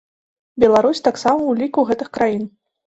Беларусь 0.63 1.03
таксама 1.09 1.41
ў 1.51 1.53
ліку 1.63 1.79
гэтых 1.93 2.15
краін. 2.21 2.43